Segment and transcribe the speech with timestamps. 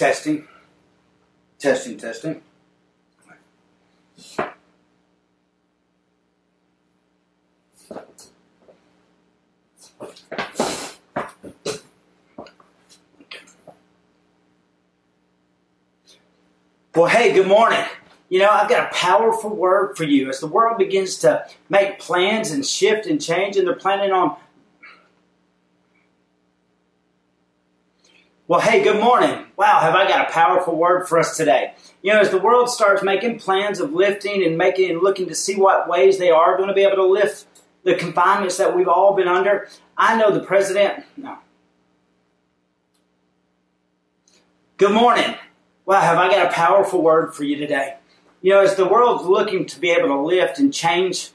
[0.00, 0.48] Testing.
[1.58, 2.40] Testing, testing.
[16.94, 17.84] Well, hey, good morning.
[18.30, 20.30] You know, I've got a powerful word for you.
[20.30, 24.36] As the world begins to make plans and shift and change, and they're planning on.
[28.48, 29.39] Well, hey, good morning.
[29.60, 31.74] Wow, have I got a powerful word for us today?
[32.00, 35.34] You know, as the world starts making plans of lifting and making and looking to
[35.34, 37.44] see what ways they are going to be able to lift
[37.84, 39.68] the confinements that we've all been under,
[39.98, 41.04] I know the president.
[41.14, 41.36] No.
[44.78, 45.34] Good morning.
[45.84, 47.96] Wow, have I got a powerful word for you today?
[48.40, 51.32] You know, as the world's looking to be able to lift and change.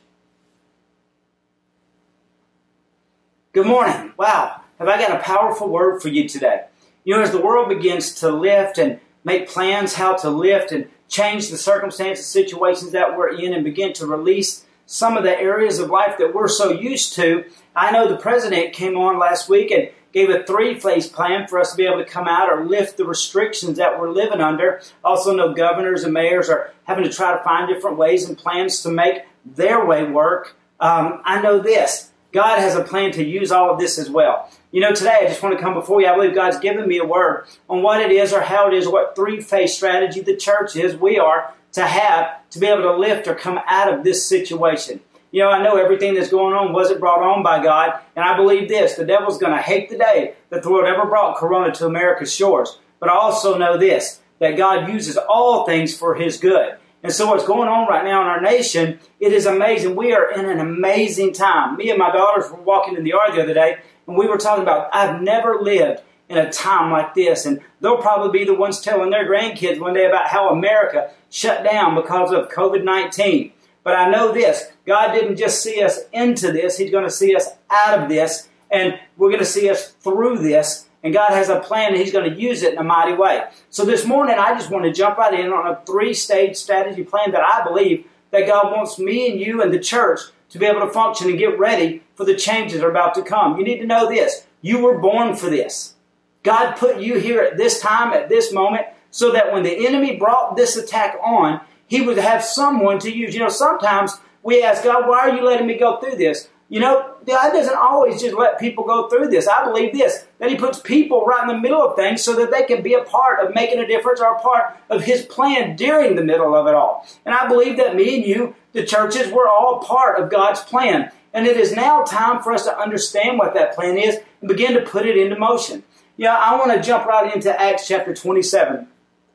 [3.54, 4.14] Good morning.
[4.18, 6.64] Wow, have I got a powerful word for you today?
[7.06, 10.90] You know, as the world begins to lift and make plans how to lift and
[11.08, 15.78] change the circumstances, situations that we're in, and begin to release some of the areas
[15.78, 17.46] of life that we're so used to.
[17.76, 21.60] I know the president came on last week and gave a three phase plan for
[21.60, 24.82] us to be able to come out or lift the restrictions that we're living under.
[25.04, 28.82] Also, know governors and mayors are having to try to find different ways and plans
[28.82, 30.58] to make their way work.
[30.80, 34.50] Um, I know this God has a plan to use all of this as well.
[34.76, 36.08] You know, today I just want to come before you.
[36.08, 38.90] I believe God's given me a word on what it is or how it is,
[38.90, 42.98] what three phase strategy the church is, we are to have to be able to
[42.98, 45.00] lift or come out of this situation.
[45.32, 48.36] You know, I know everything that's going on wasn't brought on by God, and I
[48.36, 51.74] believe this the devil's going to hate the day that the Lord ever brought Corona
[51.76, 52.78] to America's shores.
[53.00, 56.76] But I also know this that God uses all things for His good.
[57.02, 59.96] And so, what's going on right now in our nation, it is amazing.
[59.96, 61.78] We are in an amazing time.
[61.78, 64.38] Me and my daughters were walking in the yard the other day, and we were
[64.38, 67.46] talking about I've never lived in a time like this.
[67.46, 71.64] And they'll probably be the ones telling their grandkids one day about how America shut
[71.64, 73.52] down because of COVID 19.
[73.84, 77.36] But I know this God didn't just see us into this, He's going to see
[77.36, 80.88] us out of this, and we're going to see us through this.
[81.04, 83.44] And God has a plan and He's going to use it in a mighty way.
[83.70, 87.04] So this morning, I just want to jump right in on a three stage strategy
[87.04, 90.20] plan that I believe that God wants me and you and the church
[90.56, 93.22] to be able to function and get ready for the changes that are about to
[93.22, 93.58] come.
[93.58, 95.96] You need to know this you were born for this.
[96.44, 100.16] God put you here at this time, at this moment, so that when the enemy
[100.16, 103.34] brought this attack on, he would have someone to use.
[103.34, 106.48] You know, sometimes we ask God, why are you letting me go through this?
[106.68, 109.48] You know, God doesn't always just let people go through this.
[109.48, 112.50] I believe this, that He puts people right in the middle of things so that
[112.50, 115.76] they can be a part of making a difference or a part of His plan
[115.76, 117.08] during the middle of it all.
[117.24, 121.12] And I believe that me and you, the churches, we're all part of God's plan.
[121.34, 124.74] And it is now time for us to understand what that plan is and begin
[124.74, 125.84] to put it into motion.
[126.18, 128.88] Yeah, I want to jump right into Acts chapter 27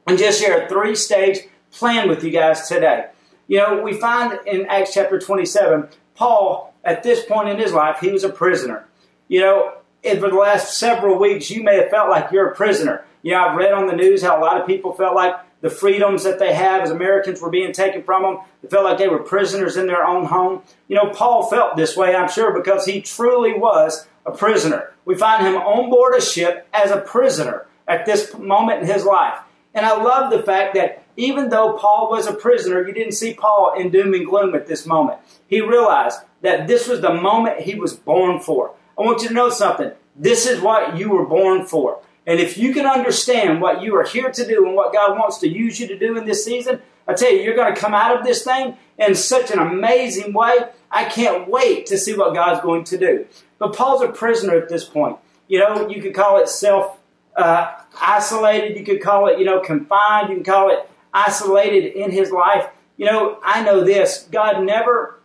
[0.07, 3.07] and just share a three stage plan with you guys today.
[3.49, 7.99] You know, we find in Acts chapter 27, Paul, at this point in his life,
[8.01, 8.87] he was a prisoner.
[9.29, 12.55] You know, and for the last several weeks, you may have felt like you're a
[12.55, 13.05] prisoner.
[13.23, 15.71] You know, I've read on the news how a lot of people felt like the
[15.71, 18.39] freedoms that they have as Americans were being taken from them.
[18.63, 20.63] They felt like they were prisoners in their own home.
[20.89, 24.93] You know, Paul felt this way, I'm sure, because he truly was a prisoner.
[25.05, 29.05] We find him on board a ship as a prisoner at this moment in his
[29.05, 29.39] life.
[29.75, 33.35] And I love the fact that even though Paul was a prisoner, you didn't see
[33.35, 35.19] Paul in doom and gloom at this moment.
[35.47, 38.75] He realized that this was the moment he was born for.
[38.99, 39.93] I want you to know something.
[40.17, 42.01] This is what you were born for.
[42.27, 45.39] And if you can understand what you are here to do and what God wants
[45.39, 47.95] to use you to do in this season, I tell you, you're going to come
[47.95, 50.59] out of this thing in such an amazing way.
[50.91, 53.27] I can't wait to see what God's going to do.
[53.59, 55.17] But Paul's a prisoner at this point.
[55.49, 56.99] You know, you could call it self
[57.37, 58.77] uh, isolated.
[58.77, 60.29] You could call it, you know, confined.
[60.29, 62.69] You can call it isolated in his life.
[62.97, 65.20] You know, I know this God never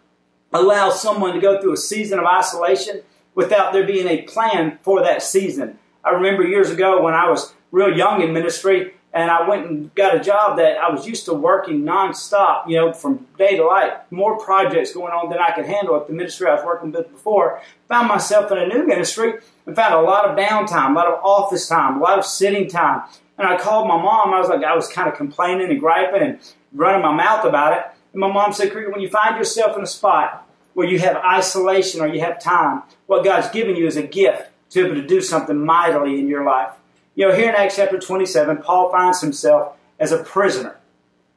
[0.54, 3.02] allows someone to go through a season of isolation
[3.34, 5.78] without there being a plan for that season.
[6.04, 9.96] I remember years ago when I was real young in ministry, and I went and
[9.96, 13.64] got a job that I was used to working nonstop, you know, from day to
[13.64, 16.92] night, more projects going on than I could handle at the ministry I was working
[16.92, 17.62] with before.
[17.88, 21.24] Found myself in a new ministry and found a lot of downtime, a lot of
[21.24, 23.04] office time, a lot of sitting time.
[23.38, 24.34] And I called my mom.
[24.34, 26.40] I was like, I was kind of complaining and griping and
[26.74, 27.86] running my mouth about it.
[28.16, 32.00] And my mom said, when you find yourself in a spot where you have isolation
[32.00, 35.06] or you have time, what God's given you is a gift to be able to
[35.06, 36.72] do something mightily in your life.
[37.16, 40.78] You know, here in Acts chapter 27, Paul finds himself as a prisoner.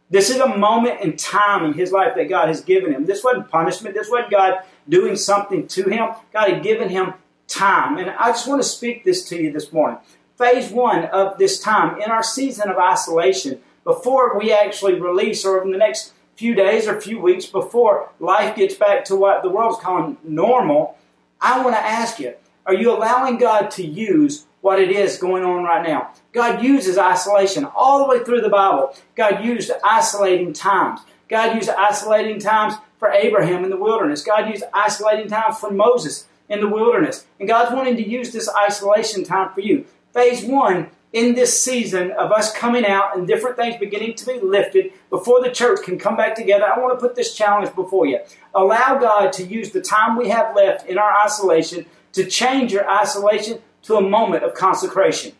[0.08, 3.06] This is a moment in time in his life that God has given him.
[3.06, 3.96] This wasn't punishment.
[3.96, 6.10] This wasn't God doing something to him.
[6.32, 7.14] God had given him
[7.48, 7.98] time.
[7.98, 9.98] And I just want to speak this to you this morning.
[10.36, 15.60] phase one of this time in our season of isolation, before we actually release, or
[15.64, 19.48] in the next few days or few weeks before life gets back to what the
[19.48, 20.96] world's calling normal,
[21.40, 25.42] I want to ask you are you allowing God to use what it is going
[25.42, 26.12] on right now?
[26.32, 28.94] God uses isolation all the way through the Bible.
[29.16, 31.00] God used isolating times.
[31.28, 34.22] God used isolating times for Abraham in the wilderness.
[34.22, 37.26] God used isolating times for Moses in the wilderness.
[37.40, 39.86] And God's wanting to use this isolation time for you.
[40.12, 44.38] Phase one in this season of us coming out and different things beginning to be
[44.40, 48.06] lifted before the church can come back together, I want to put this challenge before
[48.06, 48.20] you.
[48.54, 52.88] Allow God to use the time we have left in our isolation to change your
[52.88, 55.32] isolation to a moment of consecration.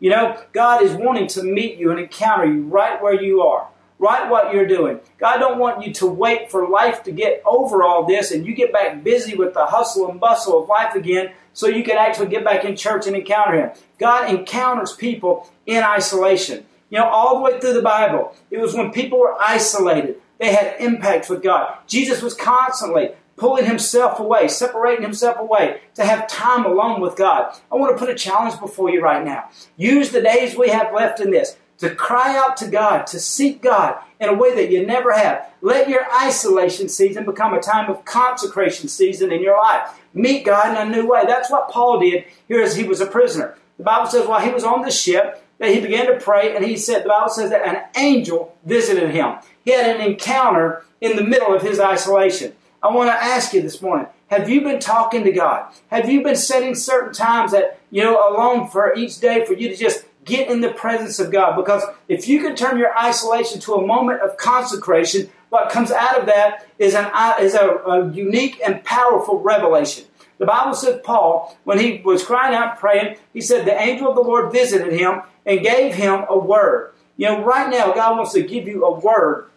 [0.00, 3.68] You know, God is wanting to meet you and encounter you right where you are.
[4.00, 4.98] Right what you're doing.
[5.18, 8.52] God don't want you to wait for life to get over all this and you
[8.52, 12.28] get back busy with the hustle and bustle of life again so you can actually
[12.28, 13.70] get back in church and encounter Him.
[13.98, 16.66] God encounters people in isolation.
[16.90, 20.52] You know, all the way through the Bible, it was when people were isolated, they
[20.52, 21.78] had impact with God.
[21.86, 27.56] Jesus was constantly pulling himself away, separating himself away to have time alone with God.
[27.70, 29.48] I want to put a challenge before you right now.
[29.76, 33.60] Use the days we have left in this to cry out to God, to seek
[33.60, 35.52] God in a way that you never have.
[35.62, 40.00] Let your isolation season become a time of consecration season in your life.
[40.14, 41.24] Meet God in a new way.
[41.26, 43.58] That's what Paul did here as he was a prisoner.
[43.78, 46.64] The Bible says while he was on the ship, that he began to pray, and
[46.64, 49.38] he said, the Bible says that an angel visited him.
[49.64, 52.52] He had an encounter in the middle of his isolation.
[52.80, 55.72] I want to ask you this morning, have you been talking to God?
[55.90, 59.68] Have you been setting certain times that, you know, alone for each day for you
[59.68, 63.60] to just Get in the presence of God because if you can turn your isolation
[63.62, 67.10] to a moment of consecration, what comes out of that is, an,
[67.40, 70.04] is a, a unique and powerful revelation.
[70.38, 74.16] The Bible says Paul, when he was crying out praying, he said the angel of
[74.16, 76.92] the Lord visited him and gave him a word.
[77.16, 79.50] You know, right now, God wants to give you a word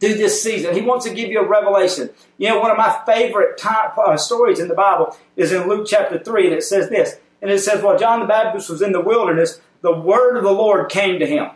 [0.00, 0.74] through this season.
[0.74, 2.10] He wants to give you a revelation.
[2.36, 5.86] You know, one of my favorite time, uh, stories in the Bible is in Luke
[5.88, 7.16] chapter 3, and it says this.
[7.40, 10.52] And it says, While John the Baptist was in the wilderness, the word of the
[10.52, 11.50] Lord came to him.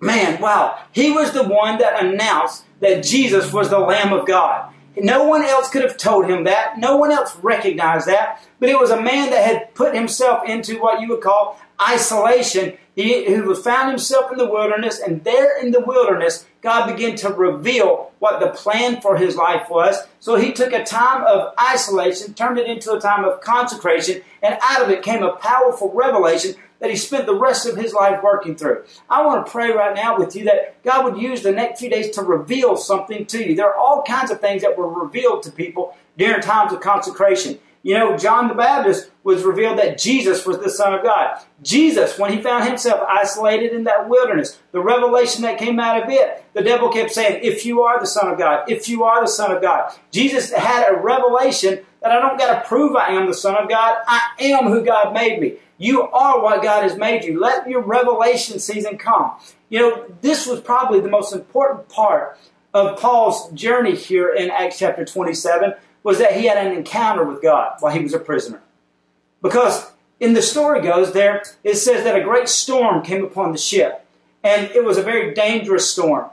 [0.00, 0.78] Man, wow.
[0.92, 4.72] He was the one that announced that Jesus was the Lamb of God.
[4.96, 6.78] No one else could have told him that.
[6.78, 8.42] No one else recognized that.
[8.58, 12.76] But it was a man that had put himself into what you would call isolation.
[12.96, 17.28] He who found himself in the wilderness, and there in the wilderness, God began to
[17.28, 19.98] reveal what the plan for his life was.
[20.18, 24.56] So he took a time of isolation, turned it into a time of consecration, and
[24.62, 28.22] out of it came a powerful revelation that he spent the rest of his life
[28.22, 28.84] working through.
[29.10, 31.90] I want to pray right now with you that God would use the next few
[31.90, 33.54] days to reveal something to you.
[33.54, 37.58] There are all kinds of things that were revealed to people during times of consecration.
[37.86, 41.40] You know, John the Baptist was revealed that Jesus was the Son of God.
[41.62, 46.10] Jesus, when he found himself isolated in that wilderness, the revelation that came out of
[46.10, 49.20] it, the devil kept saying, If you are the Son of God, if you are
[49.20, 49.92] the Son of God.
[50.10, 53.68] Jesus had a revelation that I don't got to prove I am the Son of
[53.68, 53.98] God.
[54.08, 55.58] I am who God made me.
[55.78, 57.38] You are what God has made you.
[57.38, 59.36] Let your revelation season come.
[59.68, 62.36] You know, this was probably the most important part
[62.74, 65.74] of Paul's journey here in Acts chapter 27
[66.06, 68.62] was that he had an encounter with God while he was a prisoner.
[69.42, 73.58] Because in the story goes there, it says that a great storm came upon the
[73.58, 74.06] ship.
[74.44, 76.30] And it was a very dangerous storm.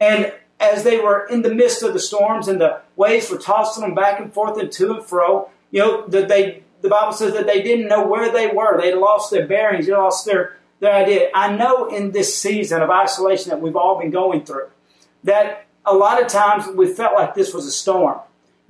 [0.00, 3.84] And as they were in the midst of the storms and the waves were tossing
[3.84, 7.32] them back and forth and to and fro, you know, that they the Bible says
[7.34, 8.76] that they didn't know where they were.
[8.76, 9.86] They lost their bearings.
[9.86, 11.30] They lost their, their idea.
[11.32, 14.66] I know in this season of isolation that we've all been going through
[15.22, 18.18] that a lot of times we felt like this was a storm.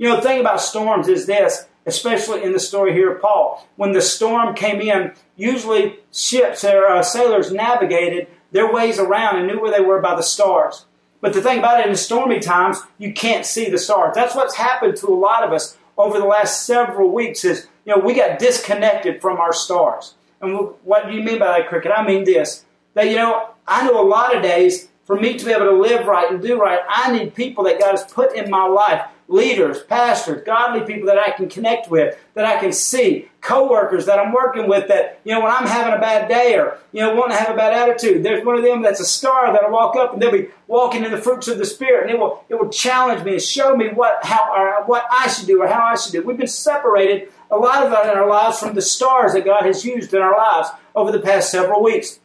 [0.02, 3.64] You know, the thing about storms is this, especially in the story here of Paul.
[3.76, 9.46] When the storm came in, usually ships or uh, sailors navigated their ways around and
[9.46, 10.86] knew where they were by the stars.
[11.20, 14.16] But the thing about it, in stormy times, you can't see the stars.
[14.16, 17.94] That's what's happened to a lot of us over the last several weeks is you
[17.94, 20.14] know, we got disconnected from our stars.
[20.40, 21.92] And what do you mean by that, Cricket?
[21.94, 25.44] I mean this that, you know, I know a lot of days for me to
[25.44, 28.34] be able to live right and do right, I need people that God has put
[28.34, 29.02] in my life
[29.32, 34.18] leaders, pastors, godly people that I can connect with, that I can see, coworkers that
[34.18, 37.14] I'm working with that, you know, when I'm having a bad day or, you know,
[37.14, 39.96] want to have a bad attitude, there's one of them that's a star that'll walk
[39.96, 42.54] up and they'll be walking in the fruits of the Spirit and it will, it
[42.54, 45.82] will challenge me and show me what, how, or what I should do or how
[45.82, 46.22] I should do.
[46.22, 49.84] We've been separated a lot of in our lives from the stars that God has
[49.84, 52.20] used in our lives over the past several weeks.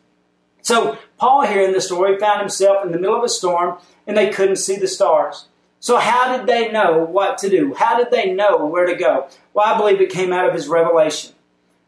[0.62, 4.18] So, Paul here in the story found himself in the middle of a storm and
[4.18, 5.48] they couldn't see the stars.
[5.79, 7.74] So, how did they know what to do?
[7.75, 9.29] How did they know where to go?
[9.53, 11.34] Well, I believe it came out of his revelation.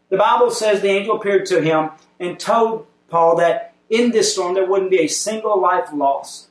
[0.09, 4.53] the Bible says the angel appeared to him and told Paul that in this storm
[4.53, 6.49] there wouldn't be a single life lost.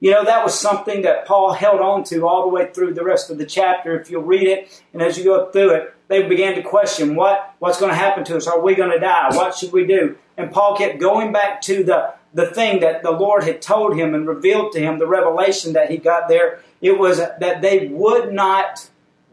[0.00, 3.04] You know, that was something that Paul held on to all the way through the
[3.04, 3.98] rest of the chapter.
[3.98, 7.54] If you'll read it, and as you go through it, they began to question what,
[7.58, 8.46] what's going to happen to us?
[8.46, 9.28] Are we going to die?
[9.34, 10.18] What should we do?
[10.36, 14.14] And Paul kept going back to the, the thing that the Lord had told him
[14.14, 16.60] and revealed to him, the revelation that he got there.
[16.80, 18.90] It was that they would not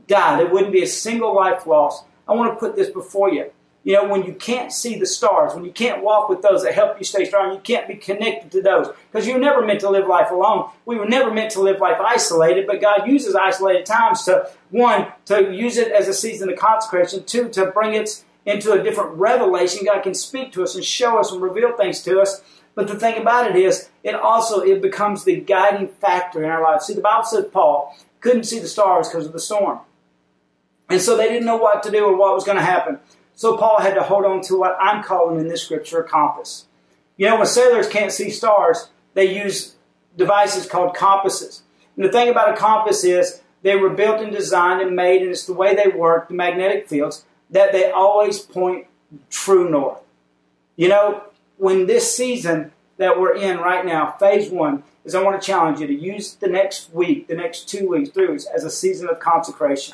[0.07, 0.37] die.
[0.37, 2.05] There wouldn't be a single life lost.
[2.27, 3.51] I want to put this before you.
[3.83, 6.75] You know, when you can't see the stars, when you can't walk with those that
[6.75, 8.89] help you stay strong, you can't be connected to those.
[9.11, 10.69] Because you're never meant to live life alone.
[10.85, 15.07] We were never meant to live life isolated, but God uses isolated times to, one,
[15.25, 19.17] to use it as a season of consecration, two, to bring it into a different
[19.17, 19.85] revelation.
[19.85, 22.41] God can speak to us and show us and reveal things to us.
[22.73, 26.63] But the thing about it is, it also it becomes the guiding factor in our
[26.63, 26.85] lives.
[26.85, 29.79] See, the Bible says Paul couldn't see the stars because of the storm.
[30.89, 32.99] And so they didn't know what to do or what was going to happen.
[33.35, 36.65] So Paul had to hold on to what I'm calling in this scripture a compass.
[37.17, 39.75] You know, when sailors can't see stars, they use
[40.17, 41.63] devices called compasses.
[41.95, 45.31] And the thing about a compass is they were built and designed and made, and
[45.31, 48.87] it's the way they work, the magnetic fields, that they always point
[49.29, 49.99] true north.
[50.75, 51.23] You know,
[51.61, 55.79] when this season that we're in right now, phase one, is I want to challenge
[55.79, 59.07] you to use the next week, the next two weeks, three weeks, as a season
[59.07, 59.93] of consecration.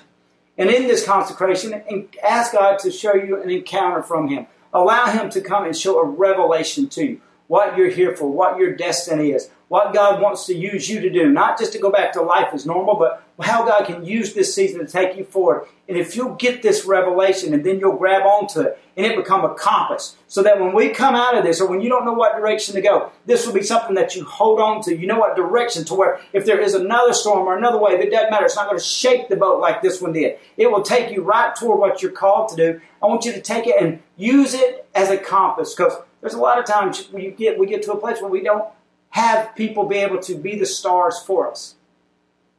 [0.58, 4.48] And in this consecration, ask God to show you an encounter from Him.
[4.74, 8.58] Allow Him to come and show a revelation to you what you're here for, what
[8.58, 11.30] your destiny is, what God wants to use you to do.
[11.30, 14.54] Not just to go back to life as normal, but how God can use this
[14.54, 15.68] season to take you forward.
[15.88, 19.46] And if you'll get this revelation and then you'll grab onto it and it become
[19.46, 22.14] a compass so that when we come out of this or when you don't know
[22.14, 24.98] what direction to go, this will be something that you hold on to.
[24.98, 28.12] You know what direction to where if there is another storm or another wave, it
[28.12, 28.46] doesn't matter.
[28.46, 30.40] It's not going to shake the boat like this one did.
[30.58, 32.82] It will take you right toward what you're called to do.
[33.02, 36.40] I want you to take it and use it as a compass because there's a
[36.40, 38.68] lot of times we get, we get to a place where we don't
[39.12, 41.76] have people be able to be the stars for us.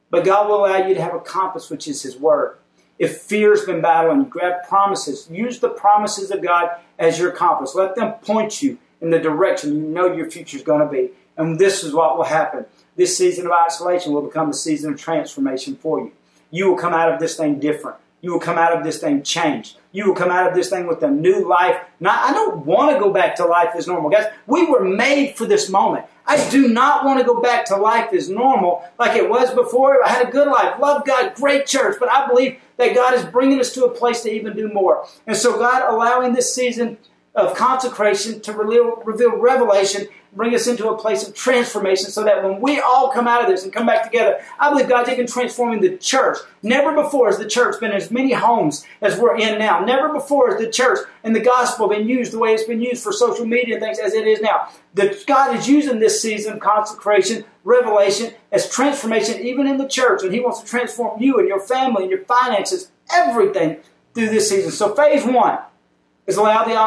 [0.09, 2.57] But God will allow you to have a compass, which is His Word.
[2.97, 5.27] If fear's been battling, grab promises.
[5.31, 7.73] Use the promises of God as your compass.
[7.73, 11.11] Let them point you in the direction you know your future is going to be.
[11.37, 12.65] And this is what will happen.
[12.97, 16.11] This season of isolation will become a season of transformation for you.
[16.51, 17.95] You will come out of this thing different.
[18.21, 19.77] You will come out of this thing changed.
[19.91, 21.77] You will come out of this thing with a new life.
[21.99, 24.09] Now, I don't want to go back to life as normal.
[24.09, 26.05] Guys, we were made for this moment.
[26.25, 30.03] I do not want to go back to life as normal like it was before.
[30.05, 33.25] I had a good life, loved God, great church, but I believe that God is
[33.25, 35.07] bringing us to a place to even do more.
[35.25, 36.97] And so, God allowing this season
[37.39, 42.61] of consecration to reveal, revelation bring us into a place of transformation so that when
[42.61, 45.81] we all come out of this and come back together, I believe God's even transforming
[45.81, 46.37] the church.
[46.61, 49.83] Never before has the church been as many homes as we're in now.
[49.83, 53.03] Never before has the church and the gospel been used the way it's been used
[53.03, 54.69] for social media and things as it is now.
[54.93, 60.21] The, God is using this season of consecration, revelation, as transformation even in the church.
[60.23, 63.77] And He wants to transform you and your family and your finances, everything
[64.13, 64.71] through this season.
[64.71, 65.59] So phase one
[66.29, 66.77] is allow the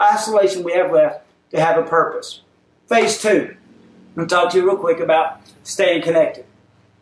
[0.00, 2.40] isolation we have left to have a purpose.
[2.88, 3.56] Phase two.
[4.16, 6.44] I'm talk to you real quick about staying connected.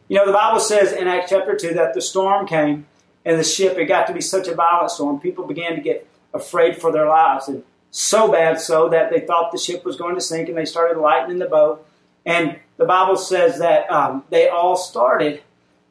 [0.09, 2.87] You know, the Bible says in Acts chapter 2 that the storm came
[3.25, 6.09] and the ship, it got to be such a violent storm, people began to get
[6.33, 7.49] afraid for their lives.
[7.49, 10.65] And so bad so that they thought the ship was going to sink and they
[10.65, 11.87] started lightening the boat.
[12.25, 15.43] And the Bible says that um, they all started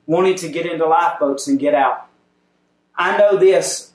[0.05, 2.07] wanting to get into lifeboats and get out.
[2.95, 3.88] I know this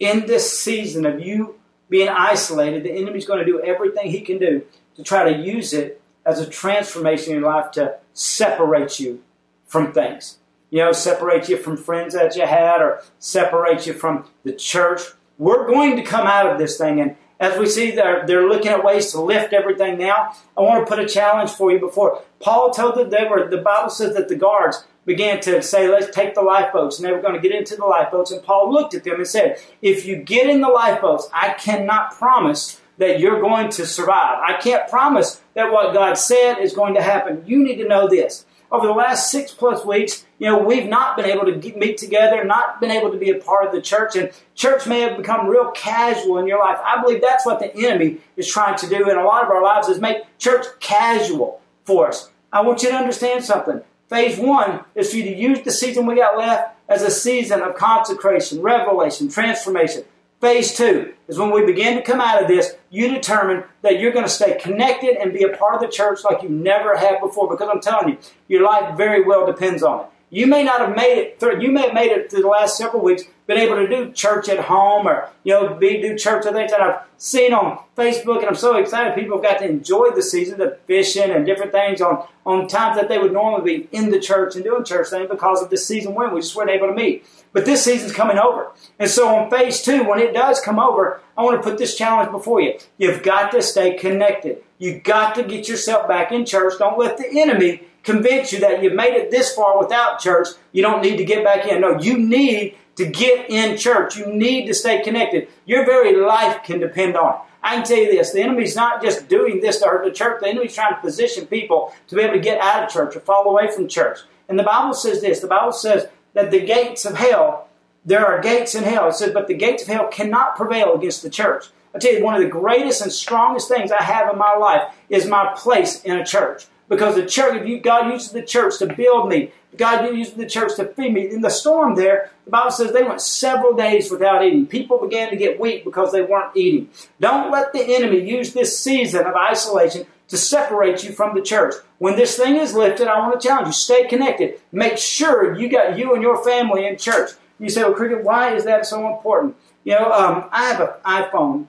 [0.00, 1.56] in this season of you
[1.88, 4.62] being isolated, the enemy's going to do everything he can do
[4.96, 9.22] to try to use it as a transformation in your life to separate you
[9.66, 10.38] from things.
[10.70, 15.00] You know, separate you from friends that you had or separate you from the church.
[15.38, 17.00] We're going to come out of this thing.
[17.00, 20.86] And as we see they're, they're looking at ways to lift everything now, I want
[20.86, 22.22] to put a challenge for you before.
[22.38, 26.14] Paul told them they were, the Bible says that the guards began to say, let's
[26.14, 26.98] take the lifeboats.
[26.98, 28.30] And they were going to get into the lifeboats.
[28.30, 32.16] And Paul looked at them and said, if you get in the lifeboats, I cannot
[32.16, 34.38] promise that you're going to survive.
[34.42, 37.42] I can't promise that what God said is going to happen.
[37.46, 38.44] You need to know this.
[38.70, 41.98] Over the last six plus weeks, you know, we've not been able to get, meet
[41.98, 45.16] together, not been able to be a part of the church, and church may have
[45.16, 46.78] become real casual in your life.
[46.84, 49.62] I believe that's what the enemy is trying to do in a lot of our
[49.62, 52.30] lives is make church casual for us.
[52.52, 53.80] I want you to understand something.
[54.10, 57.62] Phase one is for you to use the season we got left as a season
[57.62, 60.02] of consecration, revelation, transformation.
[60.40, 64.10] Phase two is when we begin to come out of this, you determine that you're
[64.10, 67.20] going to stay connected and be a part of the church like you never have
[67.20, 67.48] before.
[67.48, 70.06] Because I'm telling you, your life very well depends on it.
[70.30, 72.76] You may not have made it through, you may have made it through the last
[72.76, 76.46] several weeks, been able to do church at home or, you know, be, do church
[76.46, 78.38] and things that I've seen on Facebook.
[78.38, 81.72] And I'm so excited people have got to enjoy the season, the fishing and different
[81.72, 85.08] things on, on times that they would normally be in the church and doing church
[85.08, 87.26] things because of this season when we just weren't able to meet.
[87.52, 88.70] But this season's coming over.
[89.00, 91.96] And so on phase two, when it does come over, I want to put this
[91.96, 92.78] challenge before you.
[92.98, 94.62] You've got to stay connected.
[94.78, 96.74] You've got to get yourself back in church.
[96.78, 100.46] Don't let the enemy convince you that you've made it this far without church.
[100.70, 101.80] You don't need to get back in.
[101.80, 104.16] No, you need to get in church.
[104.16, 105.48] You need to stay connected.
[105.64, 107.40] Your very life can depend on it.
[107.62, 110.40] I can tell you this the enemy's not just doing this to hurt the church,
[110.40, 113.20] the enemy's trying to position people to be able to get out of church or
[113.20, 114.18] fall away from church.
[114.48, 117.68] And the Bible says this the Bible says that the gates of hell,
[118.04, 119.08] there are gates in hell.
[119.08, 121.66] It says, but the gates of hell cannot prevail against the church.
[121.94, 124.94] I tell you, one of the greatest and strongest things I have in my life
[125.08, 126.66] is my place in a church.
[126.88, 129.52] Because the church, God uses the church to build me.
[129.76, 131.30] God uses the church to feed me.
[131.30, 134.66] In the storm there, the Bible says they went several days without eating.
[134.66, 136.90] People began to get weak because they weren't eating.
[137.20, 141.74] Don't let the enemy use this season of isolation to separate you from the church.
[141.98, 144.60] When this thing is lifted, I want to challenge you, stay connected.
[144.72, 147.30] Make sure you got you and your family in church.
[147.58, 149.56] You say, well, Cricket, why is that so important?
[149.84, 151.66] You know, um, I have an iPhone,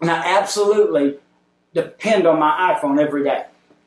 [0.00, 1.18] and I absolutely
[1.74, 3.44] depend on my iPhone every day.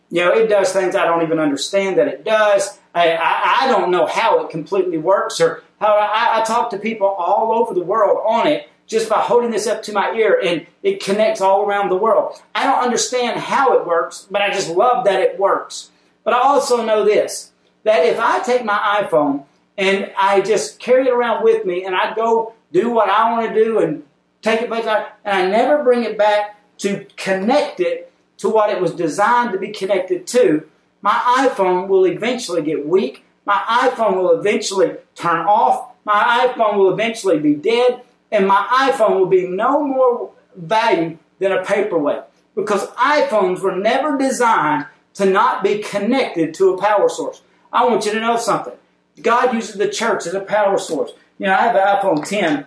[0.10, 2.78] You know, it does things I don't even understand that it does.
[2.94, 6.78] I, I, I don't know how it completely works or how I, I talk to
[6.78, 10.40] people all over the world on it just by holding this up to my ear
[10.44, 12.42] and it connects all around the world.
[12.54, 15.90] I don't understand how it works, but I just love that it works.
[16.24, 17.52] But I also know this
[17.84, 19.46] that if I take my iPhone
[19.78, 23.54] and I just carry it around with me and I go do what I want
[23.54, 24.04] to do and
[24.42, 28.82] take it back and I never bring it back to connect it to what it
[28.82, 30.68] was designed to be connected to,
[31.02, 33.26] my iPhone will eventually get weak.
[33.46, 35.92] My iPhone will eventually turn off.
[36.06, 41.52] My iPhone will eventually be dead and my iPhone will be no more value than
[41.52, 42.22] a paperweight
[42.56, 47.42] because iPhones were never designed to not be connected to a power source.
[47.72, 48.74] I want you to know something.
[49.22, 51.12] God uses the church as a power source.
[51.38, 52.66] You know, I have an iPhone 10.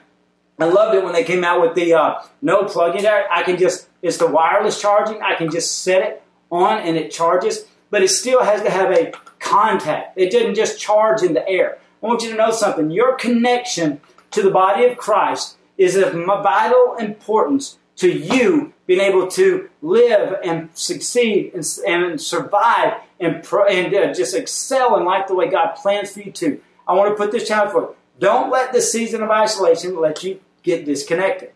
[0.58, 3.30] I loved it when they came out with the uh, no plug in there.
[3.30, 5.20] I can just, it's the wireless charging.
[5.20, 8.90] I can just set it on and it charges, but it still has to have
[8.90, 10.18] a contact.
[10.18, 11.78] It doesn't just charge in the air.
[12.02, 12.90] I want you to know something.
[12.90, 14.00] Your connection
[14.32, 20.40] to the body of Christ is of vital importance to you being able to live
[20.42, 25.76] and succeed and, and survive and, and uh, just excel in life the way God
[25.76, 26.60] plans for you to.
[26.88, 27.96] I want to put this challenge for you.
[28.18, 31.52] Don't let this season of isolation let you get disconnected.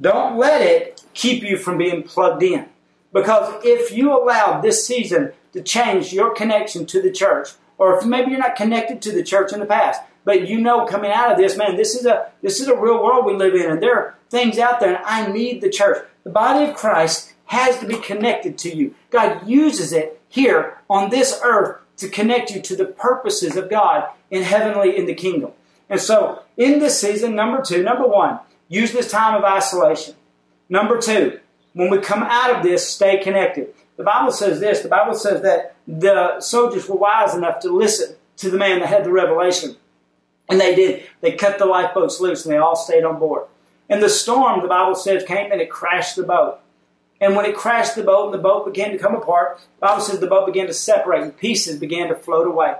[0.00, 2.69] Don't let it keep you from being plugged in.
[3.12, 8.04] Because if you allow this season to change your connection to the church, or if
[8.04, 11.32] maybe you're not connected to the church in the past, but you know, coming out
[11.32, 13.82] of this, man, this is a this is a real world we live in, and
[13.82, 16.06] there are things out there, and I need the church.
[16.24, 18.94] The body of Christ has to be connected to you.
[19.10, 24.08] God uses it here on this earth to connect you to the purposes of God
[24.30, 25.52] in heavenly in the kingdom.
[25.88, 30.14] And so, in this season, number two, number one, use this time of isolation.
[30.68, 31.40] Number two,
[31.72, 33.74] when we come out of this, stay connected.
[33.96, 34.80] The Bible says this.
[34.80, 38.88] The Bible says that the soldiers were wise enough to listen to the man that
[38.88, 39.76] had the revelation.
[40.48, 41.04] And they did.
[41.20, 43.46] They cut the lifeboats loose and they all stayed on board.
[43.88, 46.60] And the storm, the Bible says, came and it crashed the boat.
[47.20, 50.02] And when it crashed the boat and the boat began to come apart, the Bible
[50.02, 52.76] says the boat began to separate and pieces began to float away.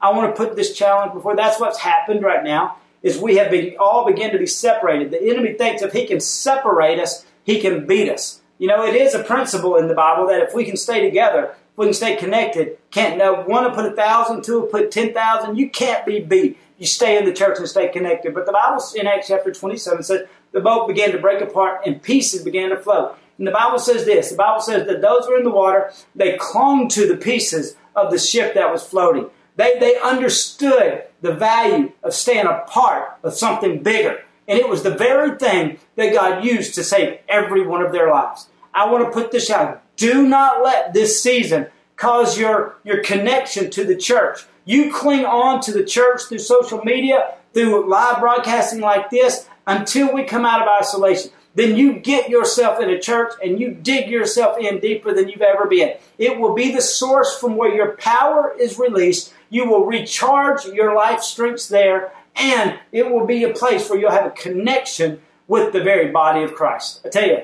[0.00, 1.36] I want to put this challenge before.
[1.36, 2.78] That's what's happened right now.
[3.02, 5.10] Is we have been all begin to be separated.
[5.10, 8.40] The enemy thinks if he can separate us, he can beat us.
[8.58, 11.54] You know, it is a principle in the Bible that if we can stay together,
[11.72, 14.90] if we can stay connected, can't no one will put a thousand, two will put
[14.90, 15.56] ten thousand.
[15.56, 18.34] You can't be beat you stay in the church and stay connected.
[18.34, 22.02] But the Bible in Acts chapter 27 says the boat began to break apart and
[22.02, 23.16] pieces began to float.
[23.38, 25.92] And the Bible says this the Bible says that those who were in the water,
[26.16, 29.30] they clung to the pieces of the ship that was floating.
[29.54, 34.24] They, they understood the value of staying a part of something bigger.
[34.48, 38.10] And it was the very thing that God used to save every one of their
[38.10, 38.48] lives.
[38.74, 39.82] I want to put this out.
[39.96, 45.60] Do not let this season cause your, your connection to the church you cling on
[45.62, 50.62] to the church through social media, through live broadcasting like this, until we come out
[50.62, 51.30] of isolation.
[51.54, 55.42] Then you get yourself in a church and you dig yourself in deeper than you've
[55.42, 55.96] ever been.
[56.16, 59.34] It will be the source from where your power is released.
[59.50, 64.10] You will recharge your life strengths there, and it will be a place where you'll
[64.10, 67.00] have a connection with the very body of Christ.
[67.04, 67.42] I tell you,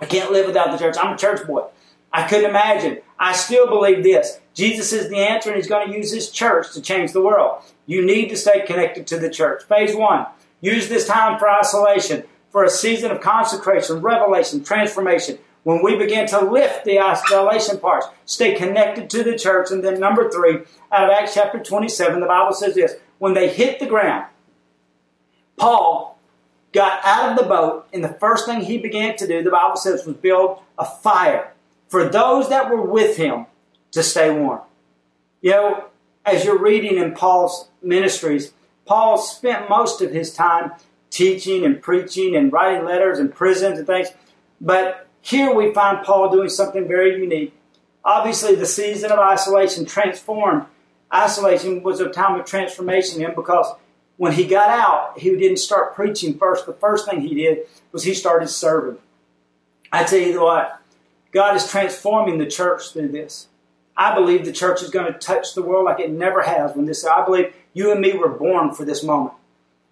[0.00, 0.96] I can't live without the church.
[1.00, 1.64] I'm a church boy.
[2.12, 2.98] I couldn't imagine.
[3.18, 4.40] I still believe this.
[4.54, 7.62] Jesus is the answer, and He's going to use His church to change the world.
[7.86, 9.64] You need to stay connected to the church.
[9.64, 10.26] Phase one
[10.60, 15.38] use this time for isolation, for a season of consecration, revelation, transformation.
[15.64, 19.70] When we begin to lift the isolation parts, stay connected to the church.
[19.70, 23.48] And then, number three, out of Acts chapter 27, the Bible says this when they
[23.48, 24.26] hit the ground,
[25.56, 26.18] Paul
[26.72, 29.76] got out of the boat, and the first thing he began to do, the Bible
[29.76, 31.52] says, was build a fire
[31.88, 33.46] for those that were with him
[33.92, 34.60] to stay warm.
[35.40, 35.84] You know,
[36.24, 38.52] as you're reading in Paul's ministries,
[38.84, 40.72] Paul spent most of his time
[41.10, 44.08] teaching and preaching and writing letters in prisons and things.
[44.60, 47.54] But here we find Paul doing something very unique.
[48.04, 50.66] Obviously, the season of isolation transformed.
[51.14, 53.74] Isolation was a time of transformation in him because
[54.16, 56.66] when he got out, he didn't start preaching first.
[56.66, 58.98] The first thing he did was he started serving.
[59.90, 60.82] I tell you what,
[61.32, 63.48] God is transforming the church through this.
[63.96, 66.86] I believe the church is going to touch the world like it never has when
[66.86, 67.04] this.
[67.04, 69.34] I believe you and me were born for this moment.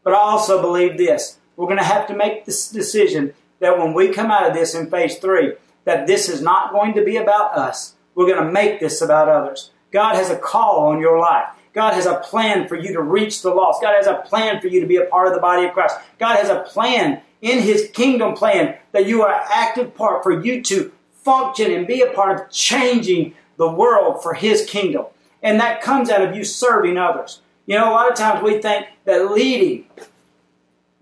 [0.05, 1.39] But I also believe this.
[1.57, 4.75] We're going to have to make this decision that when we come out of this
[4.75, 7.95] in phase three, that this is not going to be about us.
[8.15, 9.71] We're going to make this about others.
[9.91, 11.47] God has a call on your life.
[11.73, 13.83] God has a plan for you to reach the lost.
[13.83, 15.97] God has a plan for you to be a part of the body of Christ.
[16.19, 20.43] God has a plan in His kingdom plan that you are an active part for
[20.43, 20.91] you to
[21.23, 25.05] function and be a part of changing the world for His kingdom.
[25.43, 27.41] And that comes out of you serving others.
[27.67, 29.87] You know, a lot of times we think that leading,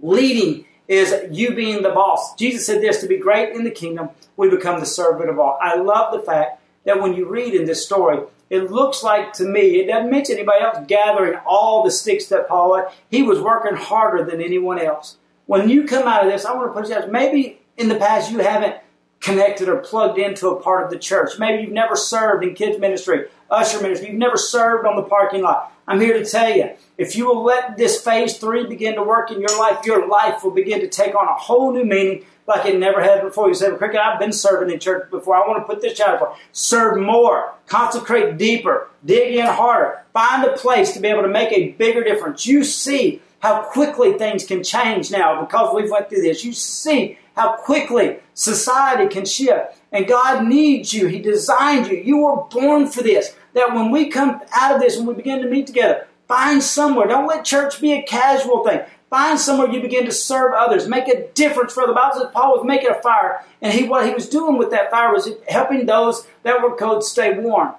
[0.00, 2.34] leading is you being the boss.
[2.34, 5.58] Jesus said this to be great in the kingdom, we become the servant of all.
[5.62, 8.18] I love the fact that when you read in this story,
[8.50, 12.48] it looks like to me, it doesn't mention anybody else gathering all the sticks that
[12.48, 12.88] Paul had.
[13.10, 15.16] He was working harder than anyone else.
[15.46, 17.96] When you come out of this, I want to put you out, maybe in the
[17.96, 18.76] past you haven't
[19.20, 21.38] connected or plugged into a part of the church.
[21.38, 24.08] Maybe you've never served in kids ministry, usher ministry.
[24.08, 25.72] You've never served on the parking lot.
[25.88, 29.30] I'm here to tell you, if you will let this phase three begin to work
[29.30, 32.66] in your life, your life will begin to take on a whole new meaning like
[32.66, 33.48] it never had before.
[33.48, 35.36] You say, well, Cricket, I've been serving in church before.
[35.36, 36.36] I want to put this child for.
[36.52, 37.54] Serve more.
[37.66, 38.88] Consecrate deeper.
[39.04, 40.02] Dig in harder.
[40.12, 42.46] Find a place to be able to make a bigger difference.
[42.46, 46.44] You see how quickly things can change now because we've went through this.
[46.44, 49.78] You see how quickly society can shift.
[49.92, 51.06] And God needs you.
[51.06, 51.96] He designed you.
[51.96, 53.34] You were born for this.
[53.54, 57.06] That when we come out of this and we begin to meet together, find somewhere.
[57.06, 58.80] Don't let church be a casual thing.
[59.14, 60.88] Find somewhere you begin to serve others.
[60.88, 63.44] Make a difference for the Bible says Paul was making a fire.
[63.62, 67.04] And he, what he was doing with that fire was helping those that were cold
[67.04, 67.74] stay warm.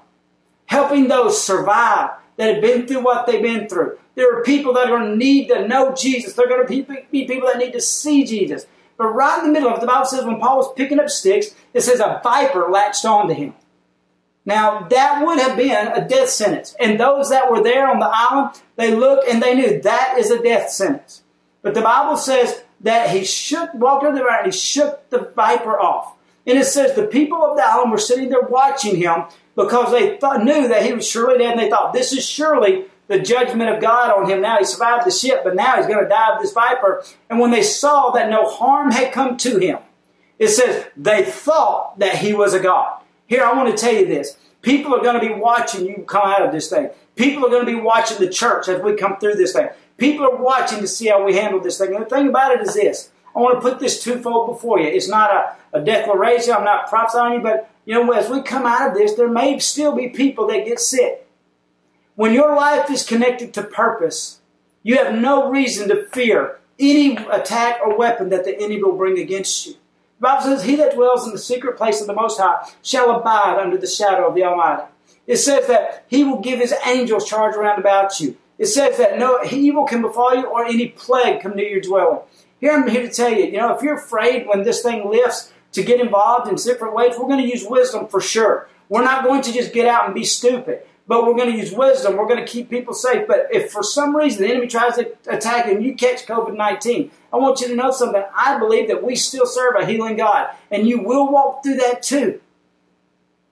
[0.68, 4.00] Helping those survive that had been through what they've been through.
[4.16, 6.32] There are people that are going to need to know Jesus.
[6.32, 8.66] There are going to be, people that need to see Jesus.
[8.96, 11.10] But right in the middle of it, the Bible says when Paul was picking up
[11.10, 13.56] sticks, it says a viper latched onto him.
[14.46, 16.78] Now, that would have been a death sentence.
[16.80, 20.32] And those that were there on the island, they looked and they knew that is
[20.32, 21.24] a death sentence.
[21.66, 25.80] But the Bible says that he shook, walked over the and he shook the viper
[25.80, 26.14] off.
[26.46, 29.24] And it says the people of the island were sitting there watching him
[29.56, 30.12] because they
[30.44, 31.54] knew that he was surely dead.
[31.54, 34.42] And they thought, this is surely the judgment of God on him.
[34.42, 37.04] Now he survived the ship, but now he's going to die of this viper.
[37.32, 39.80] And when they saw that no harm had come to him,
[40.38, 43.02] it says they thought that he was a god.
[43.26, 44.38] Here, I want to tell you this.
[44.62, 46.92] People are going to be watching you come out of this thing.
[47.16, 49.70] People are going to be watching the church as we come through this thing.
[49.98, 51.96] People are watching to see how we handle this thing.
[51.96, 53.12] And the thing about it is this.
[53.36, 54.88] I want to put this twofold before you.
[54.88, 56.54] It's not a, a declaration.
[56.54, 59.60] I'm not prophesying you, but you know, as we come out of this, there may
[59.60, 61.28] still be people that get sick.
[62.16, 64.40] When your life is connected to purpose,
[64.84, 69.20] you have no reason to fear any attack or weapon that the enemy will bring
[69.20, 69.74] against you.
[69.74, 73.12] The Bible says, He that dwells in the secret place of the Most High shall
[73.12, 74.84] abide under the shadow of the Almighty.
[75.28, 78.38] It says that He will give His angels charge around about you.
[78.58, 82.22] It says that no evil can befall you or any plague come near your dwelling.
[82.60, 85.52] Here I'm here to tell you, you know, if you're afraid when this thing lifts
[85.74, 88.70] to get involved in different ways, we're going to use wisdom for sure.
[88.88, 91.74] We're not going to just get out and be stupid, but we're going to use
[91.74, 92.16] wisdom.
[92.16, 93.28] We're going to keep people safe.
[93.28, 97.12] But if for some reason the enemy tries to attack and you catch COVID 19,
[97.34, 98.24] I want you to know something.
[98.34, 102.02] I believe that we still serve a healing God, and you will walk through that
[102.02, 102.40] too.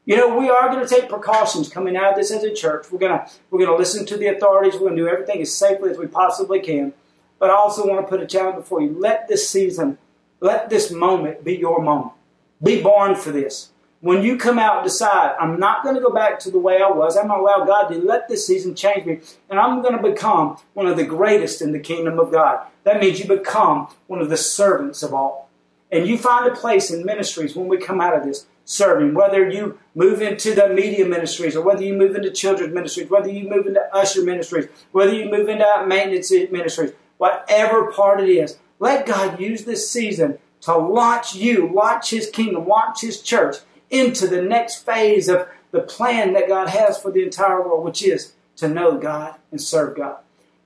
[0.06, 2.92] You know, we are going to take precautions coming out of this as a church.
[2.92, 4.74] We're going to we're going to listen to the authorities.
[4.74, 6.94] We're going to do everything as safely as we possibly can.
[7.40, 8.96] But I also want to put a challenge before you.
[8.98, 9.98] Let this season,
[10.40, 12.14] let this moment be your moment.
[12.62, 13.70] Be born for this.
[14.02, 16.90] When you come out, decide, I'm not going to go back to the way I
[16.90, 17.16] was.
[17.16, 19.20] I'm going to allow God to let this season change me.
[19.50, 22.66] And I'm going to become one of the greatest in the kingdom of God.
[22.84, 25.50] That means you become one of the servants of all.
[25.94, 29.50] and you find a place in ministries when we come out of this serving, whether
[29.50, 33.50] you move into the media ministries or whether you move into children's ministries, whether you
[33.50, 39.06] move into usher ministries, whether you move into maintenance ministries, whatever part it is, let
[39.06, 43.58] God use this season to launch you, launch His kingdom, launch His church
[43.90, 48.04] into the next phase of the plan that God has for the entire world, which
[48.04, 50.18] is to know God and serve God.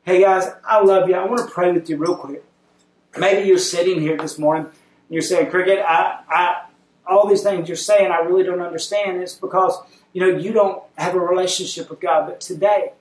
[0.03, 1.15] Hey guys, I love you.
[1.15, 2.43] I want to pray with you real quick.
[3.17, 4.73] Maybe you're sitting here this morning and
[5.09, 6.66] you're saying, Cricket, I, I,
[7.09, 9.21] all these things you're saying, I really don't understand.
[9.21, 9.77] It's because,
[10.13, 12.27] you know, you don't have a relationship with God.
[12.27, 12.93] But today,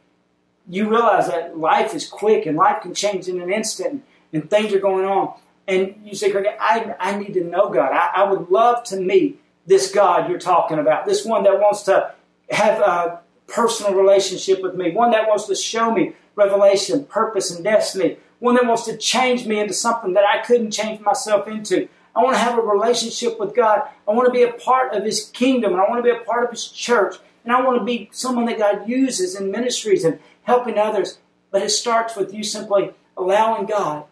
[0.69, 4.73] you realize that life is quick and life can change in an instant and things
[4.73, 5.35] are going on.
[5.69, 7.93] And you say, Cricket, I, I need to know God.
[7.93, 11.83] I, I would love to meet this God you're talking about, this one that wants
[11.83, 12.15] to
[12.51, 17.65] have a personal relationship with me, one that wants to show me revelation, purpose, and
[17.65, 21.89] destiny, one that wants to change me into something that I couldn't change myself into.
[22.17, 23.83] I want to have a relationship with God.
[24.09, 26.25] I want to be a part of His kingdom, and I want to be a
[26.25, 30.03] part of His church, and I want to be someone that God uses in ministries
[30.03, 31.19] and helping others.
[31.51, 34.05] But it starts with you simply allowing God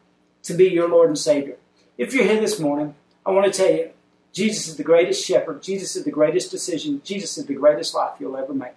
[0.43, 1.57] to be your Lord and Savior.
[1.97, 3.91] If you're here this morning, I want to tell you
[4.33, 5.63] Jesus is the greatest shepherd.
[5.63, 7.01] Jesus is the greatest decision.
[7.05, 8.73] Jesus is the greatest life you'll ever make.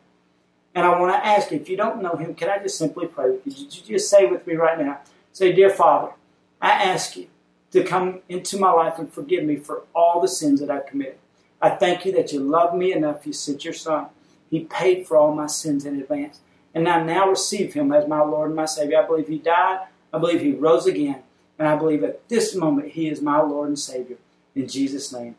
[0.74, 3.08] And I want to ask you, if you don't know him, can I just simply
[3.08, 3.54] pray with you?
[3.66, 5.00] you just say with me right now?
[5.34, 6.14] Say, Dear Father,
[6.62, 7.28] I ask you
[7.72, 11.18] to come into my life and forgive me for all the sins that I've committed.
[11.62, 13.26] I thank you that you love me enough.
[13.26, 14.08] You sent your son.
[14.50, 16.40] He paid for all my sins in advance.
[16.74, 19.02] And I now receive him as my Lord and my Savior.
[19.02, 19.88] I believe he died.
[20.14, 21.24] I believe he rose again.
[21.58, 24.18] And I believe at this moment he is my Lord and Savior.
[24.56, 25.36] In Jesus' name.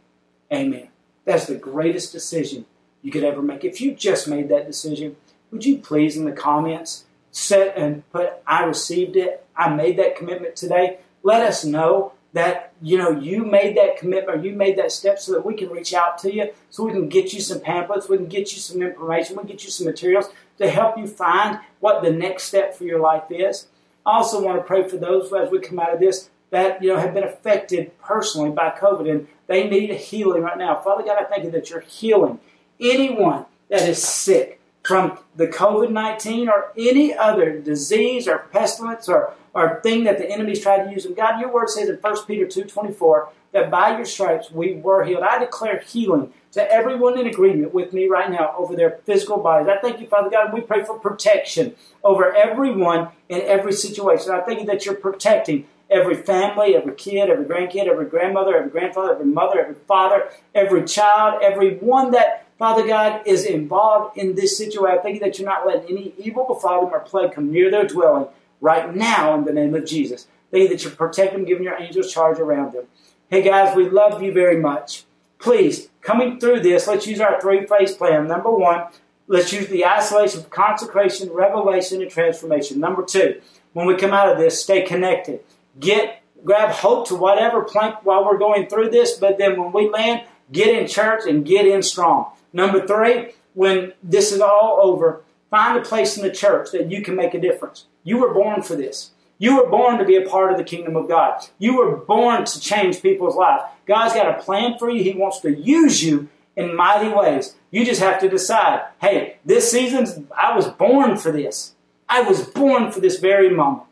[0.52, 0.88] Amen.
[1.24, 2.66] That's the greatest decision
[3.02, 3.64] you could ever make.
[3.64, 5.16] If you just made that decision,
[5.50, 10.16] would you please in the comments set and put, I received it, I made that
[10.16, 10.98] commitment today?
[11.22, 15.18] Let us know that you know you made that commitment or you made that step
[15.18, 18.08] so that we can reach out to you so we can get you some pamphlets
[18.08, 20.26] we can get you some information we can get you some materials
[20.58, 23.66] to help you find what the next step for your life is
[24.04, 26.88] i also want to pray for those as we come out of this that you
[26.88, 30.76] know have been affected personally by covid and they need a healing right now.
[30.76, 32.38] Father God, I thank you that you're healing
[32.78, 39.34] anyone that is sick from the COVID 19 or any other disease or pestilence or,
[39.54, 41.04] or thing that the enemy's tried to use.
[41.04, 44.50] And God, your word says in 1 Peter two twenty four that by your stripes
[44.50, 45.22] we were healed.
[45.22, 49.68] I declare healing to everyone in agreement with me right now over their physical bodies.
[49.68, 50.52] I thank you, Father God.
[50.52, 54.32] We pray for protection over everyone in every situation.
[54.32, 58.70] I thank you that you're protecting every family, every kid, every grandkid, every grandmother, every
[58.70, 64.34] grandfather, every mother, every father, every child, every one that, Father God, is involved in
[64.34, 64.98] this situation.
[64.98, 67.70] I thank you that you're not letting any evil befall them or plague come near
[67.70, 68.26] their dwelling
[68.60, 70.26] right now in the name of Jesus.
[70.50, 72.86] Thank you that you're protecting them, giving your angels charge around them.
[73.28, 75.04] Hey guys, we love you very much.
[75.38, 78.26] Please, coming through this, let's use our three phase plan.
[78.26, 78.86] Number one,
[79.26, 82.80] let's use the isolation, consecration, revelation, and transformation.
[82.80, 83.40] Number two,
[83.74, 85.40] when we come out of this, stay connected
[85.78, 89.88] get grab hope to whatever plank while we're going through this, but then when we
[89.90, 92.30] land, get in church and get in strong.
[92.52, 97.02] Number three, when this is all over, find a place in the church that you
[97.02, 97.86] can make a difference.
[98.04, 99.10] You were born for this.
[99.38, 101.42] You were born to be a part of the kingdom of God.
[101.58, 103.62] You were born to change people's lives.
[103.86, 105.02] God's got a plan for you.
[105.04, 107.54] He wants to use you in mighty ways.
[107.70, 111.74] You just have to decide, hey, this season, I was born for this.
[112.08, 113.84] I was born for this very moment.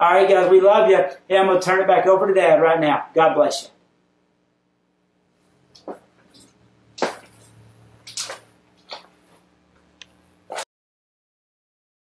[0.00, 0.96] All right, guys, we love you.
[1.28, 3.06] Hey, I'm going to turn it back over to Dad right now.
[3.14, 3.68] God bless you.